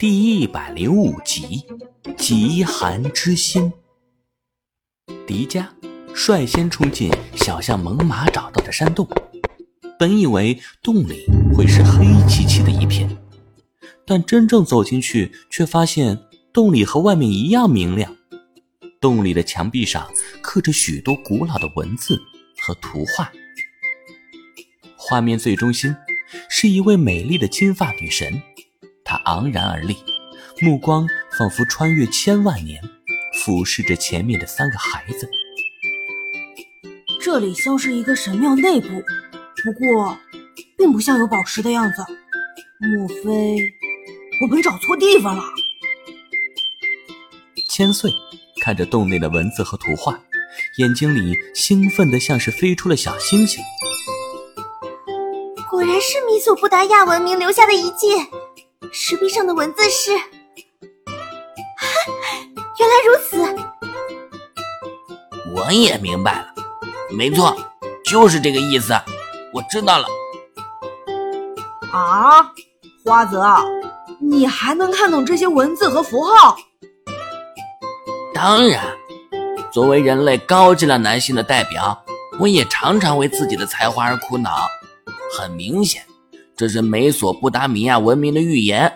[0.00, 1.62] 第一百零五集
[2.16, 3.70] 《极寒之心》。
[5.26, 5.66] 迪迦
[6.14, 9.06] 率先冲进小象猛犸找到的山洞，
[9.98, 13.14] 本以为洞里会是黑漆漆的一片，
[14.06, 16.18] 但真正走进去，却发现
[16.50, 18.16] 洞里和外面一样明亮。
[19.02, 20.10] 洞里的墙壁上
[20.40, 22.18] 刻着许多古老的文字
[22.62, 23.30] 和图画，
[24.96, 25.94] 画面最中心
[26.48, 28.40] 是一位美丽的金发女神。
[29.10, 29.96] 他昂然而立，
[30.60, 31.04] 目光
[31.36, 32.80] 仿佛穿越千万年，
[33.34, 35.28] 俯视着前面的三个孩子。
[37.20, 38.86] 这里像是一个神庙内部，
[39.64, 40.16] 不过
[40.78, 42.04] 并不像有宝石的样子。
[42.78, 43.74] 莫非
[44.42, 45.42] 我们找错地方了？
[47.68, 48.12] 千岁
[48.62, 50.16] 看着洞内的文字和图画，
[50.78, 53.60] 眼睛里兴奋的像是飞出了小星星。
[55.68, 58.06] 果然是米索不达亚文明留下的遗迹。
[58.92, 60.18] 石壁上的文字是，原
[62.88, 63.54] 来如此，
[65.54, 66.52] 我也明白了，
[67.16, 67.56] 没错，
[68.04, 68.92] 就是这个意思，
[69.52, 70.06] 我知道了。
[71.92, 72.52] 啊，
[73.04, 73.46] 花泽，
[74.20, 76.56] 你还能看懂这些文字和符号？
[78.34, 78.84] 当然，
[79.72, 82.04] 作为人类高质量男性的代表，
[82.40, 84.66] 我也常常为自己的才华而苦恼。
[85.32, 86.04] 很明显。
[86.60, 88.92] 这是美索不达米亚文明的预言。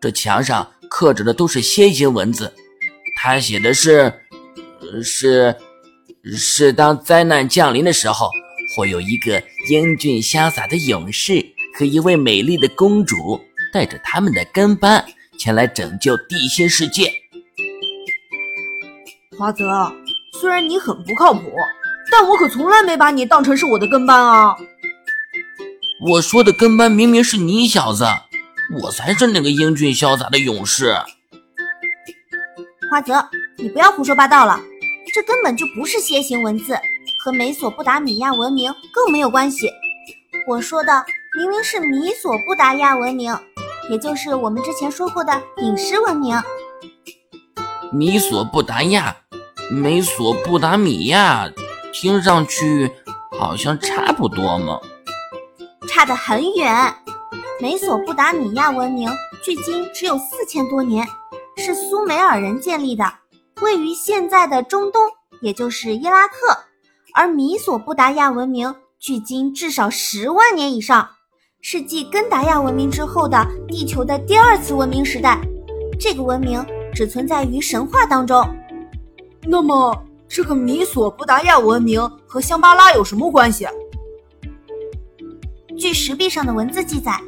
[0.00, 2.52] 这墙上刻着的都是楔形文字，
[3.16, 4.14] 他写的是，
[5.02, 5.56] 是，
[6.36, 8.30] 是当灾难降临的时候，
[8.76, 11.44] 会有一个英俊潇洒的勇士
[11.76, 13.40] 和一位美丽的公主，
[13.72, 15.04] 带着他们的跟班
[15.36, 17.12] 前来拯救地心世界。
[19.36, 19.64] 华泽，
[20.40, 21.40] 虽然你很不靠谱，
[22.08, 24.56] 但我可从来没把你当成是我的跟班啊。
[26.02, 28.06] 我说的跟班明明是你小子，
[28.80, 30.96] 我才是那个英俊潇洒的勇士。
[32.90, 34.58] 花泽，你不要胡说八道了，
[35.12, 36.74] 这根本就不是楔形文字，
[37.22, 39.70] 和美索不达米亚文明更没有关系。
[40.48, 41.04] 我说的
[41.36, 43.36] 明明是米索不达亚文明，
[43.90, 46.40] 也就是我们之前说过的饮食文明。
[47.92, 49.14] 米索不达亚，
[49.70, 51.52] 美索不达米亚，
[51.92, 52.90] 听上去
[53.38, 54.80] 好像差不多嘛。
[55.90, 56.94] 差得很远。
[57.60, 59.10] 美索不达米亚文明
[59.42, 61.04] 距今只有四千多年，
[61.56, 63.04] 是苏美尔人建立的，
[63.60, 65.02] 位于现在的中东，
[65.42, 66.56] 也就是伊拉克。
[67.12, 71.10] 而米索不达亚文明距今至少十万年以上，
[71.60, 75.40] 是继根达亚文明之后的地球的第二次文明时代。
[75.98, 76.64] 这个文明
[76.94, 78.48] 只存在于神话当中。
[79.42, 83.66] 那么，这个米索不达亚文明和香巴拉有什么关系？
[85.80, 87.18] 据石壁上的文字记载，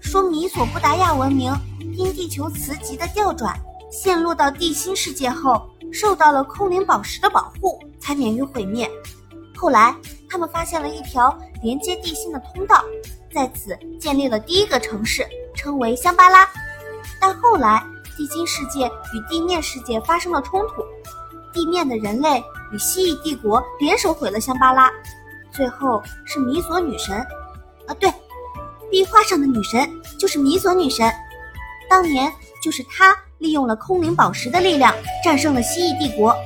[0.00, 1.54] 说米索布达亚文明
[1.94, 3.54] 因地球磁极的调转，
[3.90, 8.90] 陷落到地心世界后，受到了空灵宝石的保护，才免于毁灭。
[9.54, 9.94] 后来，
[10.26, 12.82] 他们发现了一条连接地心的通道，
[13.30, 16.48] 在此建立了第一个城市，称为香巴拉。
[17.20, 17.84] 但后来，
[18.16, 20.82] 地心世界与地面世界发生了冲突，
[21.52, 22.42] 地面的人类
[22.72, 24.90] 与蜥蜴帝国联手毁了香巴拉，
[25.50, 27.22] 最后是米索女神。
[27.86, 28.12] 啊，对，
[28.90, 29.88] 壁画上的女神
[30.18, 31.12] 就是米索女神，
[31.88, 32.32] 当年
[32.62, 34.94] 就是她利用了空灵宝石的力量
[35.24, 36.36] 战胜了蜥蜴帝国，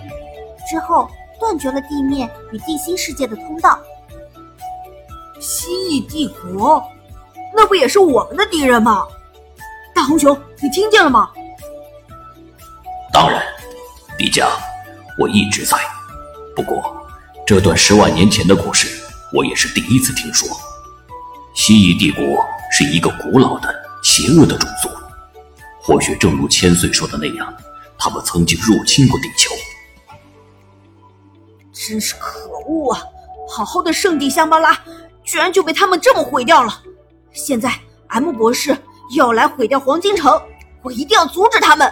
[0.70, 1.08] 之后
[1.38, 3.78] 断绝了地面与地心世界的通道。
[5.41, 6.82] 蜥蜴帝国，
[7.54, 9.06] 那不也是我们的敌人吗？
[9.94, 11.30] 大红熊，你听见了吗？
[13.12, 13.42] 当然，
[14.18, 14.48] 迪迦，
[15.18, 15.76] 我一直在。
[16.54, 17.06] 不过，
[17.47, 18.88] 这段十万年前的故事，
[19.32, 20.48] 我也是第一次听说。
[21.56, 24.90] 蜥蜴帝国是一个古老的、邪恶的种族，
[25.80, 27.54] 或许正如千岁说的那样，
[27.98, 29.54] 他们曾经入侵过地球。
[31.72, 33.02] 真是可恶啊！
[33.48, 34.78] 好好的圣地香巴拉，
[35.24, 36.82] 居然就被他们这么毁掉了。
[37.32, 37.72] 现在
[38.08, 38.76] M 博士
[39.16, 40.38] 要来毁掉黄金城，
[40.82, 41.91] 我一定要阻止他们。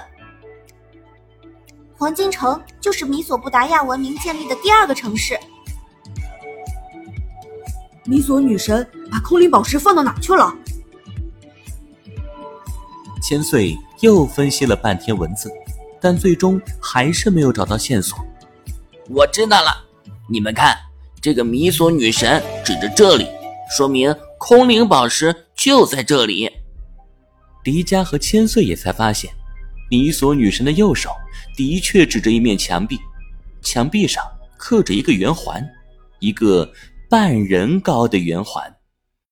[1.96, 5.40] 黄金城就是米索不达亚文明建立的第二个城市。
[8.05, 10.52] 米索女神把空灵宝石放到哪去了？
[13.22, 15.49] 千岁又分析了半天文字，
[16.00, 18.19] 但最终还是没有找到线索。
[19.08, 19.70] 我知道了，
[20.28, 20.76] 你们看，
[21.20, 23.28] 这个米索女神指着这里，
[23.70, 26.50] 说明空灵宝石就在这里。
[27.62, 29.31] 迪迦和千岁也才发现，
[29.88, 31.08] 米索女神的右手
[31.56, 32.99] 的确指着一面墙壁，
[33.62, 34.25] 墙壁上
[34.58, 35.64] 刻着一个圆环，
[36.19, 36.69] 一个。
[37.06, 38.74] 半人高的圆环。